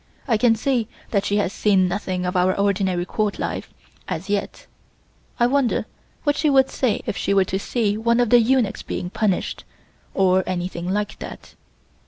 I 0.27 0.35
can 0.35 0.55
see 0.55 0.87
that 1.11 1.25
she 1.25 1.37
has 1.37 1.53
seen 1.53 1.87
nothing 1.87 2.25
of 2.25 2.35
our 2.35 2.57
ordinary 2.59 3.05
Court 3.05 3.37
life, 3.37 3.71
as 4.07 4.31
yet. 4.31 4.65
I 5.39 5.45
wonder 5.45 5.85
what 6.23 6.35
she 6.35 6.49
would 6.49 6.71
say 6.71 7.03
if 7.05 7.15
she 7.15 7.35
were 7.35 7.45
to 7.45 7.59
see 7.59 7.99
one 7.99 8.19
of 8.19 8.31
the 8.31 8.39
eunuchs 8.41 8.81
being 8.81 9.11
punished, 9.11 9.63
or 10.15 10.43
anything 10.47 10.89
like 10.91 11.19
that. 11.19 11.53